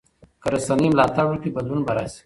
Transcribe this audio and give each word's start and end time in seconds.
که 0.41 0.47
رسنۍ 0.53 0.87
ملاتړ 0.91 1.25
وکړي 1.27 1.49
بدلون 1.55 1.81
به 1.85 1.91
راشي. 1.97 2.19